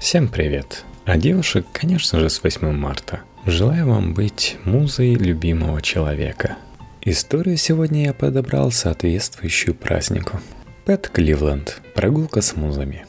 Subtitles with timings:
[0.00, 0.84] Всем привет!
[1.04, 3.20] А девушек, конечно же, с 8 марта.
[3.44, 6.56] Желаю вам быть музой любимого человека.
[7.02, 10.40] Историю сегодня я подобрал соответствующую празднику.
[10.86, 11.82] Пэт Кливленд.
[11.94, 13.04] Прогулка с музами.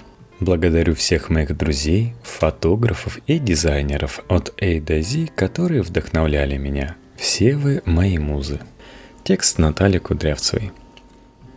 [0.43, 6.97] Благодарю всех моих друзей, фотографов и дизайнеров от A до Z, которые вдохновляли меня.
[7.15, 8.59] Все вы мои музы.
[9.23, 10.73] Текст Натальи Кудрявцевой.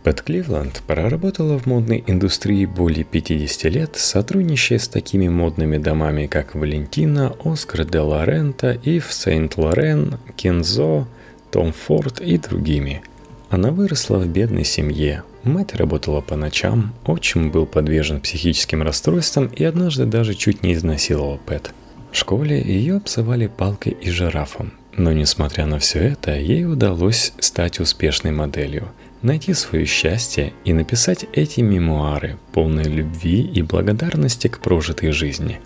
[0.05, 6.55] Пэт Кливленд проработала в модной индустрии более 50 лет, сотрудничая с такими модными домами, как
[6.55, 11.07] Валентина, Оскар де Лорента, Ив Сент-Лорен, Кензо,
[11.51, 13.01] Том Форд и другими.
[13.49, 19.63] Она выросла в бедной семье, Мать работала по ночам, отчим был подвержен психическим расстройствам и
[19.63, 21.71] однажды даже чуть не изнасиловал Пэт.
[22.11, 27.79] В школе ее обзывали палкой и жирафом, но несмотря на все это, ей удалось стать
[27.79, 28.89] успешной моделью,
[29.21, 35.61] найти свое счастье и написать эти мемуары, полные любви и благодарности к прожитой жизни.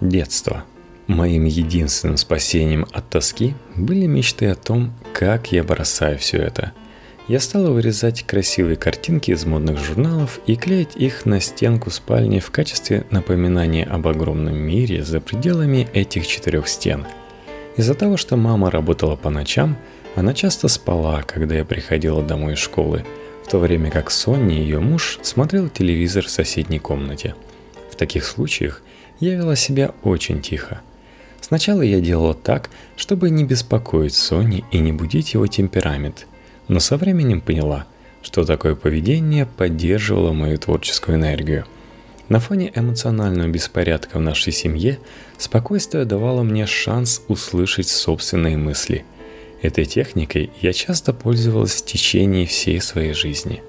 [0.00, 0.64] Детство.
[1.08, 6.72] Моим единственным спасением от тоски были мечты о том, как я бросаю все это–
[7.26, 12.50] я стала вырезать красивые картинки из модных журналов и клеить их на стенку спальни в
[12.50, 17.06] качестве напоминания об огромном мире за пределами этих четырех стен.
[17.76, 19.78] Из-за того, что мама работала по ночам,
[20.16, 23.04] она часто спала, когда я приходила домой из школы,
[23.42, 27.34] в то время как Сонни, ее муж, смотрел телевизор в соседней комнате.
[27.90, 28.82] В таких случаях
[29.18, 30.82] я вела себя очень тихо.
[31.40, 36.26] Сначала я делала так, чтобы не беспокоить Сонни и не будить его темперамент–
[36.68, 37.86] но со временем поняла,
[38.22, 41.66] что такое поведение поддерживало мою творческую энергию.
[42.28, 44.98] На фоне эмоционального беспорядка в нашей семье
[45.36, 49.04] спокойствие давало мне шанс услышать собственные мысли.
[49.60, 53.62] Этой техникой я часто пользовалась в течение всей своей жизни.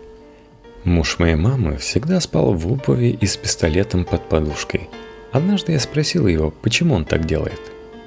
[0.86, 4.90] Муж моей мамы всегда спал в обуви и с пистолетом под подушкой.
[5.32, 7.60] Однажды я спросил его, почему он так делает.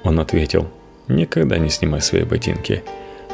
[0.03, 0.67] Он ответил,
[1.07, 2.83] «Никогда не снимай свои ботинки.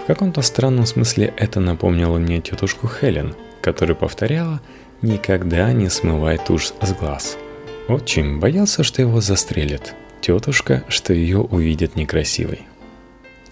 [0.08, 4.62] Каком-то странном смысле это напомнило мне тетушку Хелен, которая повторяла
[5.02, 7.38] «никогда не смывай тушь с глаз».
[7.88, 12.62] Отчим боялся, что его застрелят, тетушка, что ее увидят некрасивой.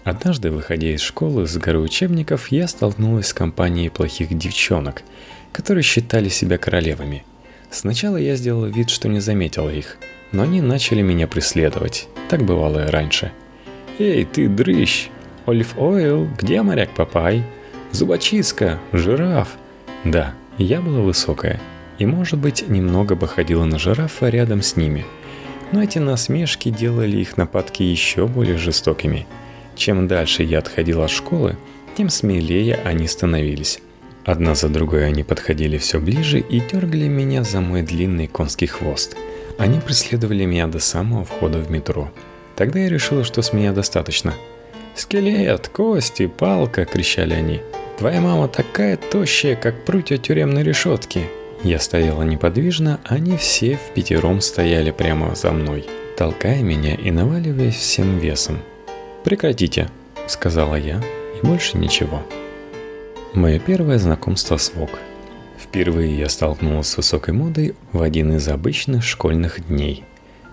[0.04, 5.02] Однажды, выходя из школы с горы учебников, я столкнулась с компанией плохих девчонок,
[5.52, 7.24] которые считали себя королевами.
[7.70, 9.96] Сначала я сделала вид, что не заметила их,
[10.30, 12.08] но они начали меня преследовать.
[12.28, 13.32] Так бывало и раньше.
[13.98, 15.10] «Эй, ты дрыщ!»
[15.46, 17.44] Олив Ойл, где моряк Папай?
[17.92, 19.48] Зубочистка, жираф.
[20.02, 21.60] Да, я была высокая.
[21.98, 25.04] И, может быть, немного бы ходила на жирафа рядом с ними.
[25.70, 29.26] Но эти насмешки делали их нападки еще более жестокими.
[29.76, 31.58] Чем дальше я отходила от школы,
[31.94, 33.80] тем смелее они становились.
[34.24, 39.14] Одна за другой они подходили все ближе и дергали меня за мой длинный конский хвост.
[39.58, 42.10] Они преследовали меня до самого входа в метро.
[42.56, 44.32] Тогда я решила, что с меня достаточно–
[44.94, 47.60] «Скелет, кости, палка!»– кричали они.
[47.98, 51.28] «Твоя мама такая тощая, как прутья тюремной решетки!»
[51.64, 57.76] Я стояла неподвижно, они все в пятером стояли прямо за мной, толкая меня и наваливаясь
[57.76, 58.58] всем весом.
[59.24, 59.88] «Прекратите!»–
[60.26, 61.02] сказала я,
[61.40, 62.22] и больше ничего.
[63.32, 64.98] Мое первое знакомство с ВОК.
[65.58, 70.04] Впервые я столкнулась с высокой модой в один из обычных школьных дней.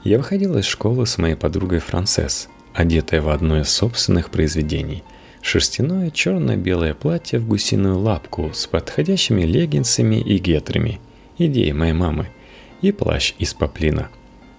[0.03, 5.03] Я выходила из школы с моей подругой Францесс– одетая в одно из собственных произведений.
[5.41, 10.99] Шерстяное черно-белое платье в гусиную лапку с подходящими леггинсами и гетрами.
[11.37, 12.27] Идея моей мамы.
[12.81, 14.09] И плащ из поплина.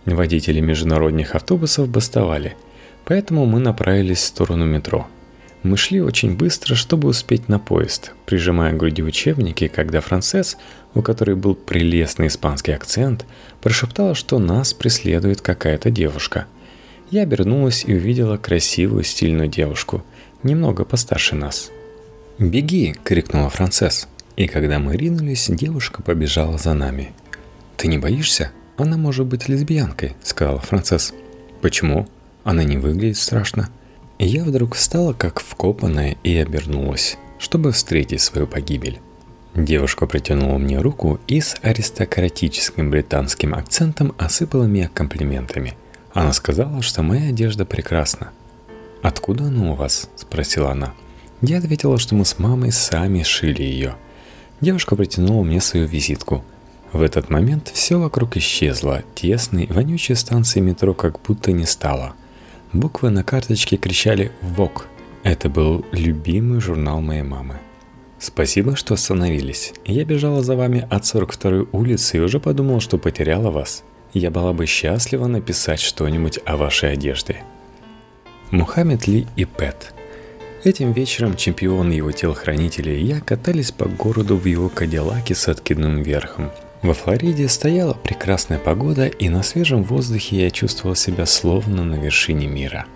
[0.04, 2.56] Водители международных автобусов бастовали,
[3.04, 5.06] поэтому мы направились в сторону метро.
[5.62, 10.56] Мы шли очень быстро, чтобы успеть на поезд, прижимая к груди учебники, когда Францесс,
[10.94, 13.24] у которой был прелестный испанский акцент,
[13.60, 16.46] прошептала, что нас преследует какая-то девушка–
[17.12, 20.02] я обернулась и увидела красивую стильную девушку,
[20.42, 21.70] немного постарше нас.
[22.38, 24.08] «Беги!»– крикнула Францесс.
[24.36, 27.12] И когда мы ринулись, девушка побежала за нами.
[27.76, 28.50] «Ты не боишься?
[28.78, 31.12] Она может быть лесбиянкой»,– сказала Францесс.
[31.60, 32.08] «Почему?
[32.44, 33.68] Она не выглядит страшно».
[34.18, 39.00] Я вдруг встала как вкопанная и обернулась, чтобы встретить свою погибель.
[39.54, 45.74] Девушка протянула мне руку и с аристократическим британским акцентом осыпала меня комплиментами–
[46.14, 48.30] она сказала, что моя одежда прекрасна.
[49.02, 50.94] «Откуда она у вас?»– спросила она.
[51.40, 53.96] Я ответила, что мы с мамой сами шили ее.
[54.60, 56.44] Девушка протянула мне свою визитку.
[56.92, 62.12] В этот момент все вокруг исчезло, тесной, вонючей станции метро как будто не стало.
[62.72, 64.86] Буквы на карточке кричали «ВОК».
[65.24, 67.56] Это был любимый журнал моей мамы.
[68.18, 69.72] Спасибо, что остановились.
[69.84, 73.82] Я бежала за вами от 42-й улицы и уже подумала, что потеряла вас.
[74.14, 77.42] Я была бы счастлива написать что-нибудь о вашей одежде.
[78.50, 79.94] Мухаммед Ли и Пэт.
[80.64, 85.48] Этим вечером чемпион и его телохранители и я катались по городу в его кадиллаке с
[85.48, 86.50] откидным верхом.
[86.82, 92.48] Во Флориде стояла прекрасная погода, и на свежем воздухе я чувствовал себя словно на вершине
[92.48, 92.86] мира.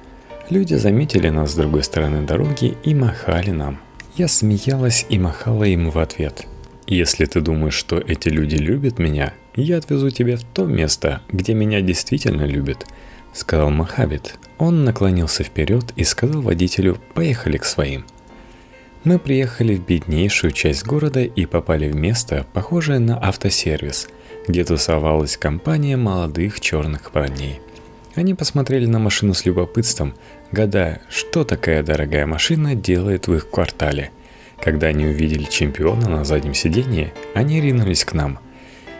[0.51, 3.81] Люди заметили нас с другой стороны дороги и махали нам.
[4.17, 6.47] Я смеялась и махала им в ответ.
[6.87, 11.55] Если ты думаешь, что эти люди любят меня, я отвезу тебя в то место, где
[11.55, 12.87] меня действительно любят,
[13.33, 14.39] сказал Махабит.
[14.59, 18.05] Он наклонился вперед и сказал водителю «Поехали к своим».
[19.05, 24.09] Мы приехали в беднейшую часть города и попали в место, похожее на автосервис,
[24.49, 27.61] где тусовалась компания молодых черных парней.
[28.17, 30.15] Они посмотрели на машину с любопытством,
[30.51, 34.11] гадая, что такая дорогая машина делает в их квартале.
[34.61, 38.41] Когда они увидели чемпиона на заднем сиденье, они ринулись к нам.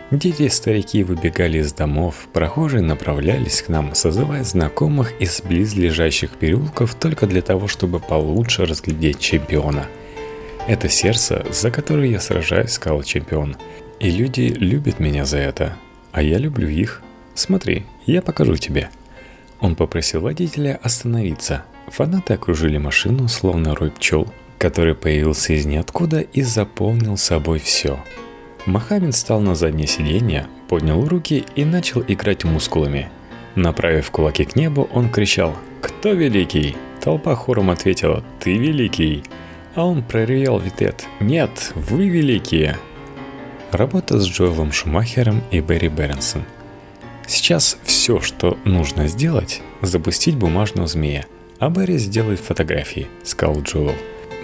[0.09, 6.95] Дети и старики выбегали из домов, прохожие направлялись к нам, созывая знакомых из близлежащих переулков
[6.95, 9.85] только для того, чтобы получше разглядеть чемпиона.
[10.65, 13.57] «Это сердце, за которое я сражаюсь»,— сказал чемпион.
[13.99, 15.75] «И люди любят меня за это,
[16.13, 17.01] а я люблю их.
[17.35, 18.89] Смотри, я покажу тебе».
[19.59, 21.65] Он попросил водителя остановиться.
[21.87, 24.27] Фанаты окружили машину, словно рой пчел,
[24.57, 27.99] который появился из ниоткуда и заполнил собой все.
[28.67, 33.09] Мохаммед встал на заднее сиденье, поднял руки и начал играть мускулами.
[33.55, 39.23] Направив кулаки к небу, он кричал «Кто великий?» Толпа хором ответила «Ты великий!»
[39.73, 42.77] А он проревел в ответ «Нет, вы великие!»
[43.71, 46.43] Работа с Джоэлом Шумахером и Берри Бернсон–
[47.27, 51.25] Сейчас все, что нужно сделать, запустить бумажного змея,
[51.59, 53.95] а Барри сделает фотографии, сказал Джоэл.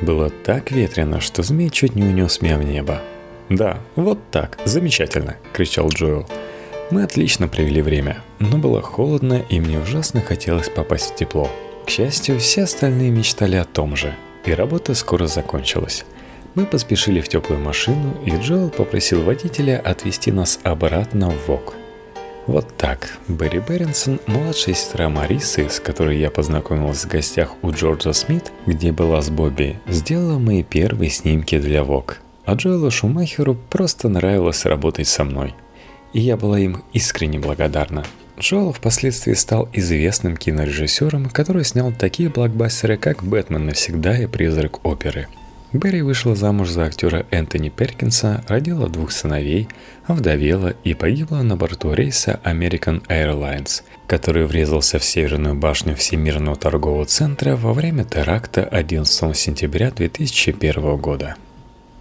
[0.01, 3.01] Было так ветрено, что змей чуть не унес меня в небо.
[3.49, 6.27] «Да, вот так, замечательно!»– кричал Джоэл.
[6.91, 11.49] Мы отлично провели время, но было холодно и мне ужасно хотелось попасть в тепло.
[11.85, 14.13] К счастью, все остальные мечтали о том же,
[14.45, 16.05] и работа скоро закончилась.
[16.55, 21.73] Мы поспешили в теплую машину, и Джоэл попросил водителя отвезти нас обратно в ВОК–
[22.45, 23.17] вот так.
[23.29, 28.91] Берри Беренсон, младшая сестра Марисы, с которой я познакомилась в гостях у Джорджа Смит, где
[28.91, 32.19] была с Бобби, сделала мои первые снимки для Вок.
[32.45, 35.53] А Джоэлу Шумахеру просто нравилось работать со мной.
[36.13, 38.03] И я была им искренне благодарна.
[38.39, 45.27] Джоэл впоследствии стал известным кинорежиссером, который снял такие блокбастеры, как «Бэтмен навсегда» и «Призрак оперы».
[45.71, 49.67] Берри вышла замуж за актера Энтони Перкинса, родила двух сыновей,
[50.05, 57.05] овдовела и погибла на борту рейса American Airlines, который врезался в северную башню Всемирного торгового
[57.05, 61.37] центра во время теракта 11 сентября 2001 года.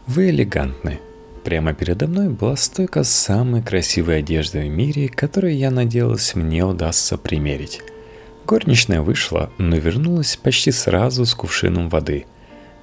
[0.07, 0.99] Вы элегантны.
[1.45, 7.19] Прямо передо мной была стойка самой красивой одежды в мире, которую я надеялась мне удастся
[7.19, 7.81] примерить.
[8.47, 12.27] Горничная вышла, но вернулась почти сразу с кувшином воды–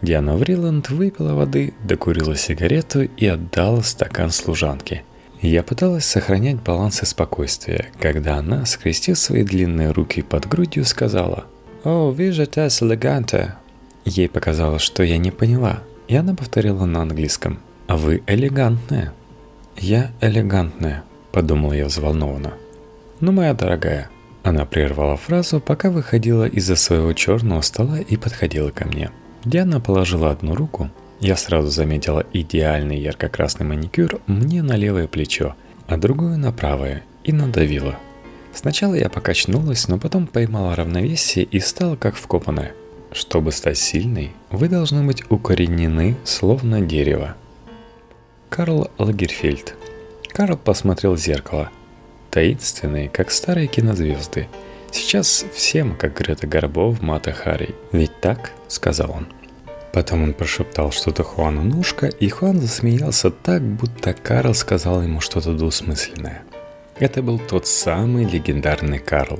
[0.01, 5.03] Диана Вриланд выпила воды, докурила сигарету и отдала стакан служанке.
[5.41, 11.45] Я пыталась сохранять баланс и спокойствие, когда она, скрестив свои длинные руки под грудью, сказала
[11.83, 13.55] «О, вижу тес элеганте».
[14.05, 19.13] Ей показалось, что я не поняла, и она повторила на английском «А вы элегантная».
[19.77, 22.55] «Я элегантная»,— подумала я взволнованно.
[23.21, 24.09] «Ну, моя дорогая».
[24.43, 29.11] Она прервала фразу, пока выходила из-за своего черного стола и подходила ко мне—
[29.45, 30.89] Диана положила одну руку.
[31.21, 35.55] Я сразу заметила идеальный ярко-красный маникюр мне на левое плечо,
[35.87, 37.97] а другую на правое и надавила.
[38.53, 42.73] Сначала я покачнулась, но потом поймала равновесие и стала как вкопанная.
[43.11, 47.35] Чтобы стать сильной, вы должны быть укоренены, словно дерево.
[48.49, 49.75] Карл Лагерфельд.
[50.27, 51.69] Карл посмотрел в зеркало.
[52.31, 54.47] Таинственные, как старые кинозвезды–
[54.91, 57.75] Сейчас всем, как Грета Горбов, Мата Хари.
[57.91, 59.27] Ведь так?»— сказал он.
[59.93, 65.53] Потом он прошептал что-то Хуану Нушка, и Хуан засмеялся так, будто Карл сказал ему что-то
[65.53, 66.43] двусмысленное.
[66.99, 69.39] Это был тот самый легендарный Карл.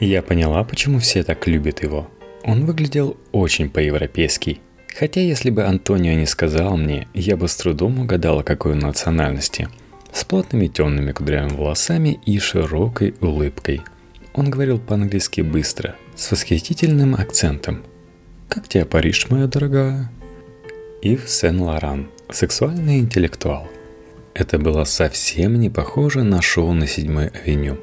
[0.00, 2.08] И я поняла, почему все так любят его.
[2.44, 4.60] Он выглядел очень по-европейски.
[4.98, 9.68] Хотя если бы Антонио не сказал мне, я бы с трудом угадала, какой он национальности.
[10.12, 13.82] С плотными темными кудрявыми волосами и широкой улыбкой–
[14.32, 17.82] он говорил по-английски быстро, с восхитительным акцентом.
[18.48, 20.10] «Как тебе Париж, моя дорогая?»
[21.02, 23.68] Ив Сен-Лоран, сексуальный интеллектуал.
[24.34, 27.78] Это было совсем не похоже на шоу на седьмой авеню.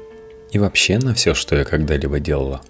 [0.50, 2.62] И вообще на все, что я когда-либо делала.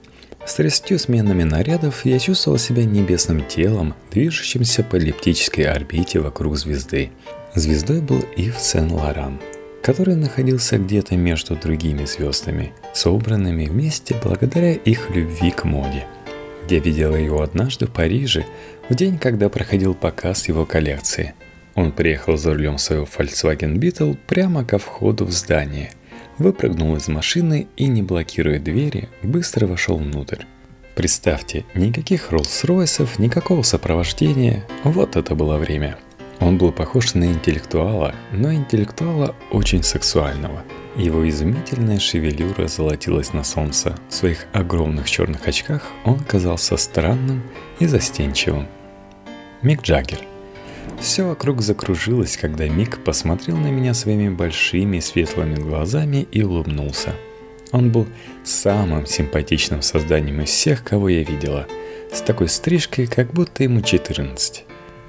[0.48, 7.10] С тридцатью сменами нарядов я чувствовал себя небесным телом, движущимся по эллиптической орбите вокруг звезды.
[7.54, 9.40] Звездой был Ив Сен-Лоран,
[9.82, 16.06] который находился где-то между другими звездами, собранными вместе благодаря их любви к моде.
[16.70, 18.46] Я видел его однажды в Париже,
[18.88, 21.34] в день, когда проходил показ его коллекции.
[21.74, 25.90] Он приехал за рулем своего Volkswagen Beetle прямо ко входу в здание–
[26.38, 30.44] выпрыгнул из машины и, не блокируя двери, быстро вошел внутрь.
[30.94, 34.64] Представьте, никаких Роллс-Ройсов, никакого сопровождения.
[34.82, 35.98] Вот это было время.
[36.40, 40.64] Он был похож на интеллектуала, но интеллектуала очень сексуального.
[40.96, 43.96] Его изумительная шевелюра золотилась на солнце.
[44.08, 47.42] В своих огромных черных очках он казался странным
[47.78, 48.66] и застенчивым.
[49.62, 50.20] Мик Джаггер–
[51.00, 57.14] все вокруг закружилось, когда Мик посмотрел на меня своими большими светлыми глазами и улыбнулся.
[57.72, 58.06] Он был
[58.44, 61.66] самым симпатичным созданием из всех, кого я видела,
[62.12, 64.64] с такой стрижкой, как будто ему 14.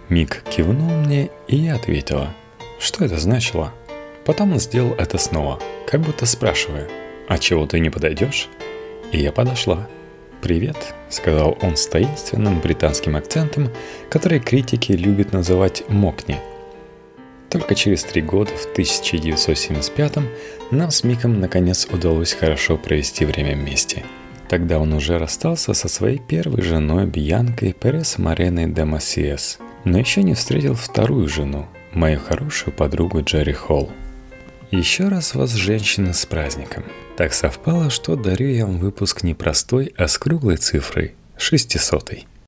[0.09, 2.33] Мик кивнул мне, и я ответила.
[2.79, 3.73] Что это значило?
[4.25, 6.87] Потом он сделал это снова, как будто спрашивая,
[7.27, 8.49] «А чего ты не подойдешь?»
[9.11, 9.87] И я подошла.
[10.41, 13.69] «Привет»,— сказал он с таинственным британским акцентом,
[14.09, 16.39] который критики любят называть «мокни».
[17.49, 20.29] Только через три года, в 1975-м,
[20.71, 24.03] нам с Миком наконец удалось хорошо провести время вместе.
[24.47, 30.23] Тогда он уже расстался со своей первой женой Бьянкой Перес Мареной де Массиес, но еще
[30.23, 33.91] не встретил вторую жену, мою хорошую подругу Джерри Холл.
[34.71, 36.83] Еще раз вас, женщины, с праздником.
[37.17, 42.27] Так совпало, что дарю я вам выпуск не простой, а с круглой цифрой– шестисотой.